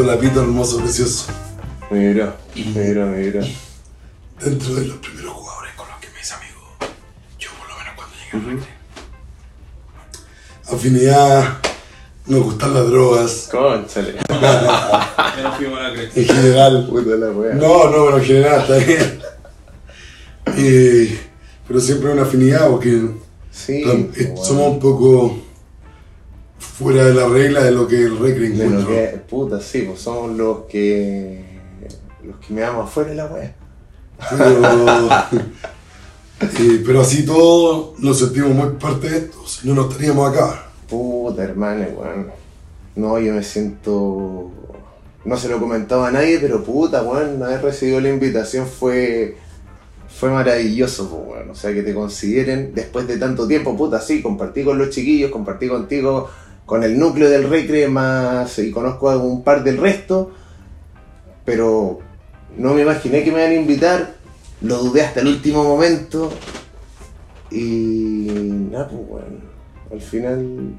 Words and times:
Don 0.00 0.06
Lapito, 0.06 0.40
hermoso, 0.40 0.78
precioso. 0.78 1.26
Mira, 1.90 2.34
mira, 2.54 3.04
mira. 3.04 3.42
Dentro 4.42 4.74
de 4.76 4.86
los 4.86 4.96
primeros 4.96 5.34
jugadores 5.34 5.74
con 5.76 5.86
los 5.88 5.98
que 6.00 6.06
me 6.14 6.20
hice 6.22 6.32
amigo. 6.32 6.58
Yo 7.38 7.50
por 7.58 7.68
lo 7.68 7.76
menos 7.76 7.92
cuando 7.96 8.14
llegué 8.16 8.30
al 8.32 8.44
recreo. 8.56 8.80
Afinidad, 10.74 11.58
nos 12.28 12.42
gustan 12.44 12.72
las 12.72 12.86
drogas. 12.86 13.48
Fuimos 15.58 15.82
la 15.82 15.92
cresta. 15.92 16.18
En 16.20 16.26
general. 16.28 16.86
Puta 16.88 17.16
la 17.16 17.30
wea. 17.32 17.54
No, 17.56 17.90
no, 17.90 18.04
pero 18.06 18.16
en 18.20 18.24
general 18.24 18.60
está 18.62 18.76
bien. 18.78 19.20
Eh, 20.56 21.20
pero 21.68 21.78
siempre 21.78 22.10
una 22.10 22.22
afinidad 22.22 22.70
porque 22.70 23.02
Sí. 23.52 23.84
somos 24.42 24.66
un 24.68 24.80
poco 24.80 25.38
fuera 26.60 27.04
de 27.04 27.14
la 27.14 27.26
regla 27.26 27.64
de 27.64 27.72
lo 27.72 27.88
que 27.88 27.96
el 27.96 28.14
lo 28.14 28.26
encuentro. 28.26 28.86
que, 28.86 29.20
puta, 29.28 29.60
sí, 29.60 29.82
pues 29.82 30.00
somos 30.00 30.36
los 30.36 30.60
que. 30.66 31.42
los 32.22 32.36
que 32.36 32.54
me 32.54 32.60
damos 32.60 32.88
afuera 32.88 33.10
de 33.10 33.16
la 33.16 33.26
wea. 33.26 33.54
Pero, 34.30 35.08
eh, 36.40 36.82
pero 36.84 37.00
así 37.00 37.24
todo 37.24 37.94
nos 37.98 38.18
sentimos 38.18 38.50
muy 38.50 38.76
parte 38.78 39.08
de 39.08 39.18
esto, 39.18 39.46
si 39.46 39.68
no, 39.68 39.74
no 39.74 39.88
estaríamos 39.88 40.30
acá. 40.30 40.66
Puta, 40.88 41.42
hermano, 41.42 41.86
weón. 41.96 42.30
No, 42.96 43.18
yo 43.18 43.32
me 43.32 43.42
siento. 43.42 44.50
No 45.24 45.36
se 45.36 45.48
lo 45.48 45.56
he 45.56 45.60
comentado 45.60 46.04
a 46.04 46.10
nadie, 46.10 46.38
pero 46.38 46.62
puta, 46.62 47.02
weón, 47.02 47.42
haber 47.42 47.62
recibido 47.62 48.00
la 48.00 48.10
invitación 48.10 48.66
fue. 48.66 49.36
Fue 50.08 50.28
maravilloso, 50.28 51.08
pues, 51.08 51.22
weón. 51.28 51.50
O 51.50 51.54
sea, 51.54 51.72
que 51.72 51.82
te 51.82 51.94
consideren 51.94 52.74
después 52.74 53.06
de 53.06 53.16
tanto 53.16 53.46
tiempo, 53.46 53.76
puta, 53.76 54.00
sí, 54.00 54.20
compartí 54.20 54.64
con 54.64 54.76
los 54.76 54.90
chiquillos, 54.90 55.30
compartí 55.30 55.68
contigo, 55.68 56.28
con 56.70 56.84
el 56.84 56.96
núcleo 56.96 57.28
del 57.28 57.50
Recre 57.50 57.88
más. 57.88 58.56
y 58.60 58.70
conozco 58.70 59.10
a 59.10 59.16
un 59.16 59.42
par 59.42 59.64
del 59.64 59.76
resto, 59.76 60.30
pero 61.44 61.98
no 62.56 62.74
me 62.74 62.82
imaginé 62.82 63.24
que 63.24 63.32
me 63.32 63.40
iban 63.40 63.50
a 63.50 63.54
invitar, 63.54 64.14
lo 64.60 64.76
dudé 64.78 65.02
hasta 65.02 65.18
el 65.18 65.26
último 65.26 65.64
momento, 65.64 66.30
y. 67.50 68.28
nada, 68.70 68.86
pues, 68.86 69.02
weón. 69.04 69.40
Al 69.90 70.00
final 70.00 70.74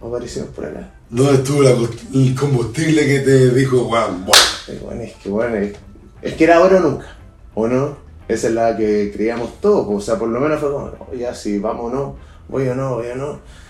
aparecimos 0.00 0.48
por 0.48 0.64
acá. 0.64 0.94
¿Dónde 1.10 1.34
estuvo 1.34 1.62
la 1.62 1.72
el 1.72 2.34
combustible 2.34 3.06
que 3.06 3.20
te 3.20 3.50
dijo, 3.50 3.84
Juan? 3.84 4.24
Bueno, 4.24 5.02
es 5.02 5.12
que 5.16 5.28
bueno, 5.28 5.56
es, 5.56 5.74
es 6.22 6.32
que 6.36 6.44
era 6.44 6.56
ahora 6.56 6.78
o 6.78 6.80
nunca, 6.80 7.18
¿o 7.54 7.68
no? 7.68 7.98
Esa 8.28 8.48
es 8.48 8.54
la 8.54 8.74
que 8.78 9.12
creíamos 9.14 9.60
todos, 9.60 9.84
pues, 9.88 9.98
o 9.98 10.00
sea, 10.00 10.18
por 10.18 10.28
lo 10.28 10.40
menos 10.40 10.58
fue 10.58 10.72
como, 10.72 10.86
"Oh, 10.86 11.14
ya 11.14 11.34
si 11.34 11.58
vamos 11.58 11.92
o 11.92 11.94
no, 11.94 12.16
voy 12.48 12.66
o 12.66 12.74
no, 12.74 12.94
voy 12.94 13.08
o 13.08 13.16
no. 13.16 13.63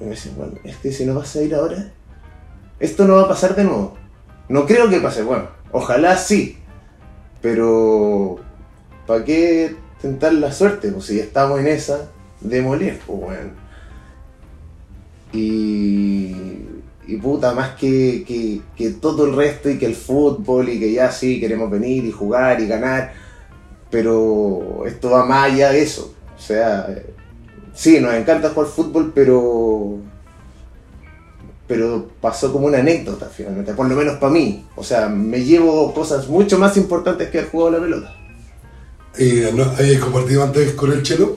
Y 0.00 0.04
me 0.04 0.10
dicen, 0.10 0.34
bueno, 0.36 0.54
es 0.64 0.76
que 0.76 0.92
si 0.92 1.04
no 1.04 1.14
vas 1.14 1.34
a 1.36 1.42
ir 1.42 1.54
ahora, 1.54 1.92
esto 2.78 3.06
no 3.06 3.16
va 3.16 3.22
a 3.22 3.28
pasar 3.28 3.56
de 3.56 3.64
nuevo. 3.64 3.96
No 4.48 4.66
creo 4.66 4.88
que 4.88 5.00
pase, 5.00 5.22
bueno, 5.22 5.48
ojalá 5.72 6.16
sí, 6.16 6.58
pero 7.42 8.38
¿para 9.06 9.24
qué 9.24 9.76
tentar 10.00 10.32
la 10.32 10.52
suerte? 10.52 10.90
Pues 10.92 11.06
si 11.06 11.18
estamos 11.18 11.60
en 11.60 11.66
esa, 11.66 12.08
demoler, 12.40 12.98
pues 13.06 13.20
bueno. 13.20 13.50
Y, 15.32 16.34
y 17.06 17.16
puta, 17.16 17.52
más 17.52 17.74
que, 17.74 18.24
que, 18.26 18.62
que 18.76 18.90
todo 18.90 19.26
el 19.26 19.36
resto 19.36 19.68
y 19.68 19.78
que 19.78 19.86
el 19.86 19.94
fútbol 19.94 20.68
y 20.68 20.78
que 20.78 20.92
ya 20.92 21.10
sí 21.10 21.40
queremos 21.40 21.70
venir 21.70 22.04
y 22.04 22.12
jugar 22.12 22.60
y 22.60 22.66
ganar, 22.66 23.12
pero 23.90 24.84
esto 24.86 25.10
va 25.10 25.24
más 25.24 25.52
allá 25.52 25.72
de 25.72 25.82
eso. 25.82 26.14
O 26.36 26.40
sea, 26.40 26.88
sí, 27.78 28.00
nos 28.00 28.12
encanta 28.14 28.50
jugar 28.50 28.68
fútbol, 28.68 29.12
pero 29.14 29.98
pero 31.68 32.08
pasó 32.20 32.50
como 32.50 32.66
una 32.66 32.78
anécdota 32.78 33.26
finalmente, 33.26 33.74
por 33.74 33.86
lo 33.86 33.94
menos 33.94 34.16
para 34.16 34.32
mí. 34.32 34.66
O 34.74 34.82
sea, 34.82 35.08
me 35.08 35.44
llevo 35.44 35.92
cosas 35.92 36.26
mucho 36.26 36.58
más 36.58 36.76
importantes 36.78 37.28
que 37.28 37.40
el 37.40 37.44
juego 37.44 37.70
de 37.70 37.78
la 37.78 37.84
pelota. 37.84 38.16
Eh, 39.18 39.52
¿no? 39.54 39.64
¿Habías 39.64 40.00
compartido 40.00 40.42
antes 40.42 40.72
con 40.72 40.90
el 40.90 41.02
chelo? 41.02 41.36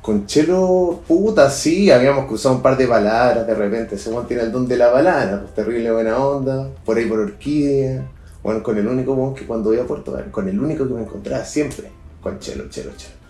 Con 0.00 0.26
Chelo, 0.26 1.00
puta, 1.06 1.48
sí, 1.48 1.92
habíamos 1.92 2.26
cruzado 2.26 2.56
un 2.56 2.62
par 2.62 2.76
de 2.76 2.88
palabras 2.88 3.46
de 3.46 3.54
repente. 3.54 3.94
Ese 3.94 4.10
tiene 4.26 4.42
el 4.42 4.50
don 4.50 4.66
de 4.66 4.76
la 4.76 4.90
palabra, 4.90 5.42
pues 5.42 5.54
terrible 5.54 5.92
buena 5.92 6.18
onda, 6.18 6.70
por 6.84 6.96
ahí 6.96 7.06
por 7.06 7.20
Orquídea. 7.20 8.10
Bueno, 8.42 8.64
con 8.64 8.76
el 8.78 8.88
único 8.88 9.32
que 9.34 9.46
cuando 9.46 9.70
voy 9.70 9.78
a 9.78 9.86
Puerto 9.86 10.18
con 10.32 10.48
el 10.48 10.58
único 10.58 10.88
que 10.88 10.94
me 10.94 11.02
encontraba 11.02 11.44
siempre, 11.44 11.92
con 12.20 12.40
Chelo, 12.40 12.68
Chelo, 12.68 12.90
Chelo. 12.96 13.21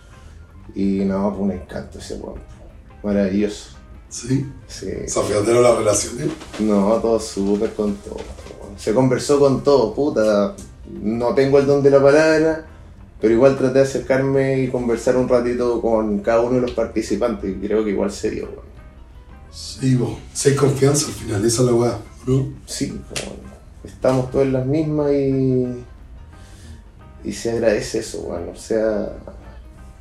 Y 0.74 1.04
no, 1.04 1.30
pues 1.30 1.40
un 1.40 1.52
encanto 1.52 1.98
ese 1.98 2.16
weón. 2.16 2.40
Maravilloso. 3.02 3.76
Sí. 4.08 4.46
Sí. 4.66 4.86
Desafiadero 4.86 5.62
la 5.62 5.74
relación. 5.74 6.20
¿eh? 6.20 6.30
No, 6.60 6.94
todo 7.00 7.18
súper 7.18 7.72
con 7.72 7.96
todo. 7.96 8.18
Se 8.76 8.92
conversó 8.92 9.38
con 9.38 9.62
todo, 9.62 9.94
puta. 9.94 10.54
No 11.02 11.34
tengo 11.34 11.58
el 11.58 11.66
don 11.66 11.82
de 11.82 11.90
la 11.90 12.02
palabra, 12.02 12.66
pero 13.20 13.32
igual 13.32 13.56
traté 13.56 13.78
de 13.78 13.84
acercarme 13.84 14.60
y 14.60 14.68
conversar 14.68 15.16
un 15.16 15.28
ratito 15.28 15.80
con 15.80 16.20
cada 16.20 16.40
uno 16.40 16.56
de 16.56 16.62
los 16.62 16.72
participantes 16.72 17.50
y 17.50 17.54
creo 17.54 17.84
que 17.84 17.90
igual 17.90 18.10
se 18.10 18.30
dio, 18.30 18.44
weón. 18.44 18.72
Sí, 19.50 19.94
vos. 19.94 20.18
Si 20.32 20.50
hay 20.50 20.56
confianza 20.56 21.06
al 21.06 21.12
final, 21.12 21.44
esa 21.44 21.62
es 21.62 21.68
la 21.68 21.74
weá, 21.74 21.98
¿no? 22.26 22.48
Sí, 22.66 22.90
weón. 22.90 23.36
estamos 23.84 24.30
todos 24.30 24.44
en 24.44 24.52
las 24.52 24.66
mismas 24.66 25.12
y. 25.12 25.84
Y 27.24 27.32
se 27.32 27.52
agradece 27.52 28.00
eso, 28.00 28.22
weón. 28.22 28.48
O 28.48 28.56
sea, 28.56 29.12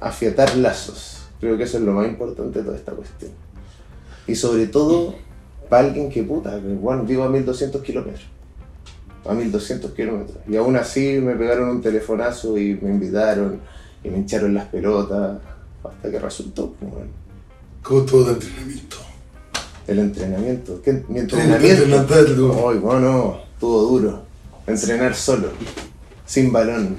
afiatar 0.01 0.57
lazos. 0.57 1.19
Creo 1.39 1.57
que 1.57 1.63
eso 1.63 1.77
es 1.77 1.83
lo 1.83 1.93
más 1.93 2.07
importante 2.07 2.59
de 2.59 2.65
toda 2.65 2.77
esta 2.77 2.91
cuestión. 2.91 3.31
Y 4.27 4.35
sobre 4.35 4.67
todo, 4.67 5.15
para 5.69 5.87
alguien 5.87 6.09
que 6.09 6.23
puta, 6.23 6.59
que 6.61 6.73
bueno, 6.73 7.03
vivo 7.03 7.23
a 7.23 7.29
1200 7.29 7.81
kilómetros. 7.81 8.25
A 9.25 9.33
1200 9.33 9.91
kilómetros. 9.91 10.37
Y 10.47 10.57
aún 10.57 10.75
así 10.75 11.19
me 11.19 11.35
pegaron 11.35 11.69
un 11.69 11.81
telefonazo 11.81 12.57
y 12.57 12.75
me 12.81 12.89
invitaron 12.89 13.59
y 14.03 14.09
me 14.09 14.17
hincharon 14.17 14.53
las 14.53 14.65
pelotas. 14.65 15.39
Hasta 15.83 16.11
que 16.11 16.19
resultó, 16.19 16.73
pues, 16.79 16.93
weón. 16.93 17.09
Como 17.81 18.01
todo 18.03 18.25
de 18.25 18.33
entrenamiento. 18.33 18.97
El 19.87 19.99
entrenamiento. 19.99 20.81
¿Qué? 20.83 20.93
Mi 20.93 20.99
¿Cómo 21.01 21.19
entrenamiento. 21.19 22.69
Ay, 22.69 22.77
bueno, 22.77 23.39
estuvo 23.53 23.81
duro. 23.83 24.21
Entrenar 24.67 25.15
solo, 25.15 25.49
sin 26.25 26.51
balón. 26.51 26.97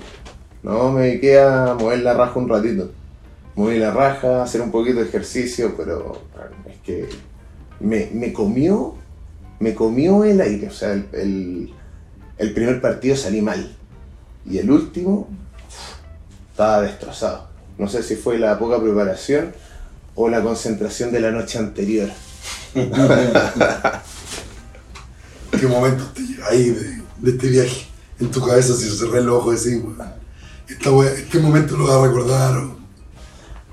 No, 0.63 0.93
me 0.93 1.03
dediqué 1.07 1.41
a 1.41 1.75
mover 1.79 2.01
la 2.01 2.15
raja 2.15 2.39
un 2.39 2.49
ratito. 2.49 2.91
Mover 3.57 3.79
la 3.79 3.91
raja, 3.91 4.43
hacer 4.43 4.61
un 4.61 4.71
poquito 4.71 5.01
de 5.01 5.07
ejercicio, 5.07 5.75
pero 5.77 6.21
es 6.71 6.79
que 6.81 7.09
me, 7.81 8.33
comió, 8.33 8.95
me 9.61 9.75
comió 9.75 10.25
el 10.25 10.41
aire. 10.41 10.69
O 10.69 10.73
sea, 10.73 10.93
el, 10.93 11.07
el- 11.13 11.75
el 12.39 12.55
primer 12.55 12.81
partido 12.81 13.15
salí 13.17 13.43
mal. 13.43 13.77
Y 14.49 14.59
el 14.59 14.71
último, 14.71 15.29
estaba 16.51 16.83
destrozado. 16.83 17.49
No 17.79 17.89
sé 17.89 18.03
si 18.03 18.17
fue 18.17 18.39
la 18.39 18.59
poca 18.59 18.81
preparación 18.81 19.53
o 20.15 20.29
la 20.29 20.43
concentración 20.43 21.13
de 21.13 21.21
la 21.21 21.31
noche 21.31 21.59
anterior. 21.59 22.09
¿Qué 25.59 25.67
momento 25.67 26.05
te 26.15 26.23
ahí 26.51 26.71
de, 26.71 27.03
de 27.19 27.31
este 27.31 27.49
viaje? 27.49 27.87
En 28.19 28.31
tu 28.31 28.41
cabeza, 28.45 28.75
si 28.75 28.89
cerré 28.89 29.21
ojos 29.29 29.67
y 29.67 29.71
decís, 29.71 29.85
weón, 29.85 30.13
esta 30.73 30.91
este 31.17 31.39
momento 31.39 31.77
lo 31.77 31.87
vas 31.87 31.97
a 31.97 32.07
recordar. 32.07 32.63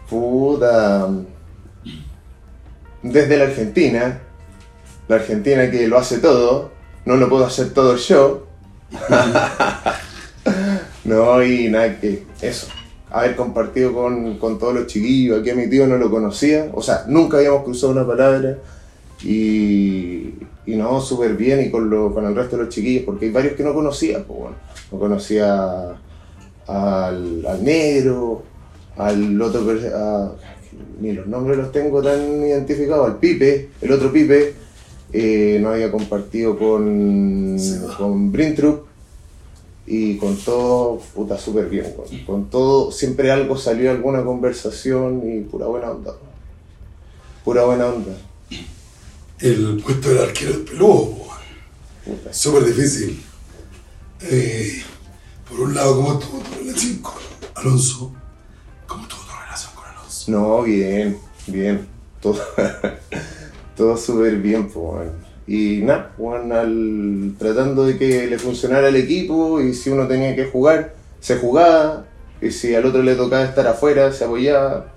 Puta. 0.09 1.07
Desde 3.03 3.37
la 3.37 3.45
Argentina, 3.45 4.19
la 5.07 5.15
Argentina 5.15 5.69
que 5.71 5.87
lo 5.87 5.97
hace 5.97 6.19
todo, 6.19 6.71
no 7.05 7.15
lo 7.15 7.29
puedo 7.29 7.45
hacer 7.45 7.73
todo 7.73 7.95
yo. 7.95 8.47
no, 11.05 11.43
y 11.43 11.69
nada 11.69 11.99
que 11.99 12.25
eso. 12.41 12.67
Haber 13.11 13.35
compartido 13.35 13.93
con, 13.93 14.37
con 14.37 14.59
todos 14.59 14.73
los 14.75 14.87
chiquillos, 14.87 15.39
aquí 15.39 15.49
a 15.49 15.55
mi 15.55 15.67
tío 15.69 15.87
no 15.87 15.97
lo 15.97 16.11
conocía, 16.11 16.69
o 16.73 16.81
sea, 16.81 17.05
nunca 17.07 17.37
habíamos 17.37 17.63
cruzado 17.63 17.91
una 17.93 18.05
palabra. 18.05 18.57
Y, 19.23 20.33
y 20.65 20.75
no, 20.75 21.01
súper 21.01 21.35
bien, 21.35 21.61
y 21.61 21.71
con, 21.71 21.89
lo- 21.89 22.13
con 22.13 22.25
el 22.25 22.35
resto 22.35 22.57
de 22.57 22.63
los 22.65 22.73
chiquillos, 22.73 23.03
porque 23.05 23.25
hay 23.25 23.31
varios 23.31 23.53
que 23.53 23.63
no 23.63 23.73
conocía, 23.73 24.23
pues 24.23 24.39
bueno. 24.39 24.55
No 24.91 24.99
conocía 24.99 25.95
al, 26.69 27.45
al 27.45 27.63
negro, 27.63 28.43
al 28.97 29.41
otro, 29.41 29.61
a- 29.95 30.31
ni 31.01 31.13
los 31.13 31.27
nombres 31.27 31.57
los 31.57 31.71
tengo 31.71 32.01
tan 32.01 32.43
identificados, 32.45 33.07
al 33.07 33.17
Pipe, 33.17 33.69
el 33.81 33.91
otro 33.91 34.11
Pipe, 34.11 34.53
eh, 35.11 35.57
no 35.61 35.69
había 35.69 35.91
compartido 35.91 36.57
con, 36.57 37.57
Sí, 37.59 37.79
con 37.97 38.31
Brintrup 38.31 38.85
y 39.87 40.17
con 40.17 40.37
todo, 40.37 40.99
puta, 41.15 41.37
súper 41.37 41.67
bien, 41.67 41.85
con, 41.95 42.19
con 42.25 42.49
todo, 42.49 42.91
siempre 42.91 43.31
algo 43.31 43.57
salió, 43.57 43.89
alguna 43.89 44.23
conversación 44.23 45.21
y 45.25 45.41
pura 45.41 45.65
buena 45.65 45.91
onda, 45.91 46.13
pura 47.43 47.63
buena 47.65 47.87
onda. 47.87 48.11
El 49.39 49.81
puesto 49.83 50.09
del 50.09 50.17
arquero 50.19 50.51
del 50.51 50.61
peludo. 50.63 51.15
Es 52.29 52.37
súper 52.37 52.65
difícil. 52.65 53.21
Eh, 54.21 54.83
por 55.49 55.59
un 55.61 55.75
lado, 55.75 55.95
¿cómo 55.95 56.19
estuvo 56.19 56.39
tu 56.39 56.59
relación 56.59 56.97
con 56.99 57.13
Alonso? 57.55 58.13
¿Cómo 58.87 59.03
estuvo 59.03 59.21
tu 59.21 59.33
relación 59.43 59.71
con 59.75 59.85
Alonso? 59.85 60.31
No, 60.31 60.61
bien, 60.63 61.17
bien. 61.47 61.87
Todo, 62.21 62.39
todo 63.77 63.97
súper 63.97 64.35
bien, 64.37 64.69
pues. 64.69 65.09
Y 65.47 65.81
nada, 65.81 66.13
weón, 66.17 66.51
al- 66.51 67.33
tratando 67.39 67.85
de 67.85 67.97
que 67.97 68.27
le 68.27 68.37
funcionara 68.37 68.89
el 68.89 68.95
equipo 68.97 69.59
y 69.61 69.73
si 69.73 69.89
uno 69.89 70.07
tenía 70.07 70.35
que 70.35 70.45
jugar, 70.45 70.93
se 71.19 71.37
jugaba. 71.37 72.05
Y 72.41 72.51
si 72.51 72.73
al 72.75 72.85
otro 72.85 73.01
le 73.01 73.15
tocaba 73.15 73.43
estar 73.43 73.65
afuera, 73.67 74.11
se 74.13 74.25
apoyaba. 74.25 74.93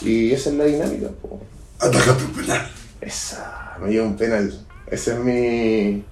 Y 0.00 0.30
esa 0.32 0.50
es 0.50 0.56
la 0.56 0.64
dinámica. 0.64 1.08
po. 1.20 1.40
Atajaste 1.80 2.24
un 2.24 2.32
penal. 2.32 2.70
Esa, 3.00 3.76
me 3.82 3.90
lleva 3.90 4.06
un 4.06 4.16
penal. 4.16 4.66
Ese 4.86 5.12
es 5.14 5.18
mi. 5.18 6.04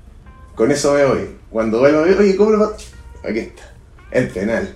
Con 0.54 0.70
eso 0.72 0.92
me 0.94 1.04
voy. 1.04 1.30
Cuando 1.50 1.78
vuelvo, 1.78 2.00
oye, 2.02 2.34
¿cómo 2.36 2.50
lo 2.50 2.58
va? 2.60 2.76
Aquí 3.28 3.38
está. 3.38 3.72
El 4.10 4.28
penal. 4.28 4.74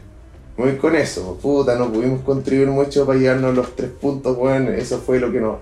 Voy 0.57 0.77
con 0.77 0.95
eso. 0.97 1.39
Puta, 1.41 1.77
no 1.77 1.93
pudimos 1.93 2.21
contribuir 2.23 2.69
mucho 2.69 3.07
para 3.07 3.19
llegarnos 3.19 3.55
los 3.55 3.75
tres 3.77 3.91
puntos, 3.91 4.37
weón. 4.37 4.69
Eso 4.69 4.99
fue 4.99 5.21
lo 5.21 5.33
que 5.33 5.41
nos. 5.41 5.57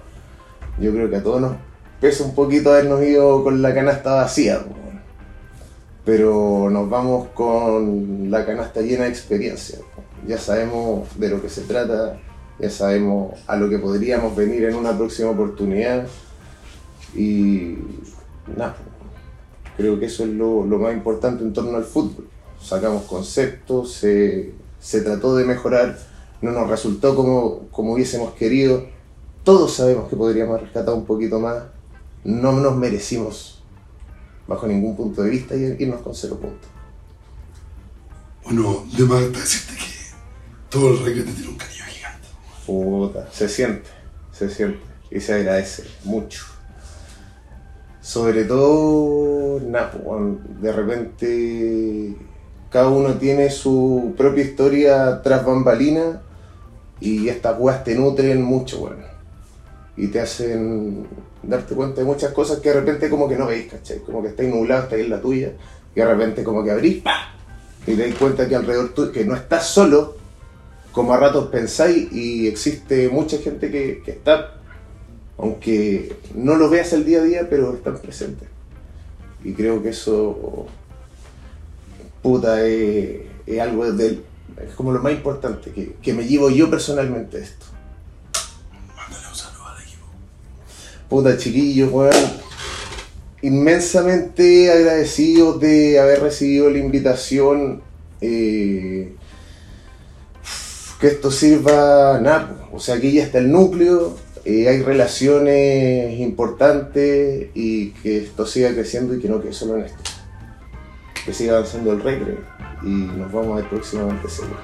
Yo 0.80 0.92
creo 0.92 1.10
que 1.10 1.16
a 1.16 1.22
todos 1.22 1.40
nos 1.40 1.52
pesa 2.00 2.24
un 2.24 2.34
poquito 2.34 2.72
habernos 2.72 3.02
ido 3.02 3.44
con 3.44 3.60
la 3.62 3.74
canasta 3.74 4.14
vacía, 4.14 4.58
weón. 4.58 5.00
Pero 6.04 6.68
nos 6.70 6.88
vamos 6.88 7.28
con 7.34 8.30
la 8.30 8.46
canasta 8.46 8.80
llena 8.80 9.04
de 9.04 9.10
experiencia. 9.10 9.78
Ya 10.26 10.38
sabemos 10.38 11.06
de 11.18 11.28
lo 11.28 11.42
que 11.42 11.48
se 11.48 11.62
trata, 11.62 12.18
ya 12.58 12.70
sabemos 12.70 13.38
a 13.46 13.56
lo 13.56 13.68
que 13.68 13.78
podríamos 13.78 14.34
venir 14.34 14.64
en 14.64 14.74
una 14.74 14.96
próxima 14.96 15.30
oportunidad. 15.30 16.06
Y 17.14 17.76
nada, 18.56 18.76
creo 19.76 20.00
que 20.00 20.06
eso 20.06 20.24
es 20.24 20.30
lo 20.30 20.64
más 20.64 20.94
importante 20.94 21.44
en 21.44 21.52
torno 21.52 21.76
al 21.76 21.84
fútbol. 21.84 22.26
Sacamos 22.62 23.04
conceptos, 23.04 23.92
se, 23.92 24.52
se 24.80 25.00
trató 25.02 25.36
de 25.36 25.44
mejorar, 25.44 25.98
no 26.42 26.52
nos 26.52 26.68
resultó 26.68 27.14
como, 27.16 27.68
como 27.70 27.92
hubiésemos 27.94 28.34
querido. 28.34 28.86
Todos 29.44 29.74
sabemos 29.74 30.08
que 30.08 30.16
podríamos 30.16 30.52
haber 30.54 30.64
rescatado 30.64 30.96
un 30.96 31.06
poquito 31.06 31.40
más. 31.40 31.62
No 32.24 32.52
nos 32.52 32.76
merecimos, 32.76 33.62
bajo 34.46 34.66
ningún 34.66 34.96
punto 34.96 35.22
de 35.22 35.30
vista, 35.30 35.54
ir- 35.54 35.76
irnos 35.80 36.02
con 36.02 36.14
cero 36.14 36.36
puntos. 36.40 36.68
Bueno, 38.44 38.84
de 38.96 39.04
más 39.04 39.32
decirte 39.32 39.74
que 39.74 39.92
todo 40.68 40.90
el 40.90 41.04
reggae 41.04 41.22
te 41.22 41.32
tiene 41.32 41.48
un 41.50 41.56
cariño 41.56 41.84
gigante. 41.88 42.28
Puta, 42.66 43.28
se 43.32 43.48
siente, 43.48 43.88
se 44.32 44.50
siente 44.50 44.80
y 45.10 45.20
se 45.20 45.34
agradece 45.34 45.84
mucho. 46.04 46.44
Sobre 48.00 48.44
todo, 48.44 49.60
nada, 49.60 49.90
pues, 49.92 50.62
de 50.62 50.72
repente 50.72 52.16
cada 52.70 52.88
uno 52.88 53.14
tiene 53.14 53.50
su 53.50 54.14
propia 54.16 54.44
historia 54.44 55.22
tras 55.22 55.44
bambalina 55.44 56.22
y 57.00 57.28
estas 57.28 57.58
weas 57.58 57.84
te 57.84 57.94
nutren 57.94 58.42
mucho, 58.42 58.80
weón. 58.80 58.98
Y 59.96 60.08
te 60.08 60.20
hacen 60.20 61.06
darte 61.42 61.74
cuenta 61.74 62.00
de 62.00 62.06
muchas 62.06 62.32
cosas 62.32 62.58
que 62.58 62.68
de 62.68 62.80
repente 62.80 63.08
como 63.08 63.28
que 63.28 63.36
no 63.36 63.46
veis, 63.46 63.70
¿cachai? 63.70 63.98
Como 64.00 64.22
que 64.22 64.28
estáis 64.28 64.48
nublado, 64.48 64.84
estáis 64.84 65.04
en 65.04 65.10
la 65.10 65.20
tuya 65.20 65.52
y 65.94 65.98
de 65.98 66.06
repente 66.06 66.44
como 66.44 66.62
que 66.62 66.70
abrís, 66.70 67.02
¡pa! 67.02 67.34
Y 67.86 67.94
te 67.94 68.08
das 68.08 68.18
cuenta 68.18 68.48
que 68.48 68.54
alrededor 68.54 68.90
tuyo, 68.90 69.12
que 69.12 69.24
no 69.24 69.34
estás 69.34 69.66
solo, 69.66 70.16
como 70.92 71.14
a 71.14 71.16
ratos 71.16 71.48
pensáis 71.48 72.12
y 72.12 72.46
existe 72.48 73.08
mucha 73.08 73.38
gente 73.38 73.70
que, 73.70 74.02
que 74.04 74.10
está, 74.10 74.54
aunque 75.38 76.16
no 76.34 76.56
lo 76.56 76.68
veas 76.68 76.92
el 76.92 77.04
día 77.04 77.20
a 77.20 77.24
día, 77.24 77.46
pero 77.48 77.74
están 77.74 77.98
presentes. 77.98 78.48
Y 79.44 79.52
creo 79.52 79.82
que 79.82 79.90
eso, 79.90 80.66
puta, 82.22 82.64
es, 82.66 83.20
es 83.46 83.60
algo 83.60 83.90
del, 83.92 84.24
es 84.66 84.74
como 84.74 84.92
lo 84.92 85.00
más 85.00 85.12
importante 85.12 85.70
que, 85.70 85.94
que 86.02 86.12
me 86.12 86.26
llevo 86.26 86.50
yo 86.50 86.70
personalmente 86.70 87.38
de 87.38 87.44
esto. 87.44 87.66
Mándale 88.96 89.28
un 89.28 89.34
saludo 89.34 89.66
al 89.66 89.82
equipo. 89.82 90.06
Puta, 91.08 91.36
chiquillos, 91.36 91.92
weón. 91.92 92.48
Inmensamente 93.42 94.70
agradecidos 94.72 95.60
de 95.60 95.98
haber 96.00 96.22
recibido 96.22 96.70
la 96.70 96.78
invitación. 96.78 97.82
eh, 98.20 99.14
que 101.00 101.06
esto 101.06 101.30
sirva, 101.30 102.18
nada, 102.20 102.68
o 102.72 102.80
sea, 102.80 102.96
aquí 102.96 103.12
ya 103.12 103.22
está 103.22 103.38
el 103.38 103.52
núcleo, 103.52 104.16
eh, 104.44 104.68
hay 104.68 104.82
relaciones 104.82 106.18
importantes 106.18 107.50
y 107.54 107.90
que 107.90 108.18
esto 108.18 108.46
siga 108.46 108.72
creciendo 108.72 109.14
y 109.14 109.20
que 109.20 109.28
no 109.28 109.40
quede 109.40 109.52
solo 109.52 109.76
en 109.76 109.84
esto. 109.84 109.98
Que 111.28 111.34
siga 111.34 111.58
avanzando 111.58 111.92
el 111.92 112.00
reggae 112.00 112.38
y 112.82 112.88
nos 112.88 113.30
vamos 113.30 113.52
a 113.52 113.56
ver 113.56 113.68
próximamente 113.68 114.30
seguro 114.30 114.56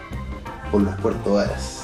por 0.73 0.81
las 0.81 0.99
Puerto 0.99 1.35
Varas. 1.35 1.84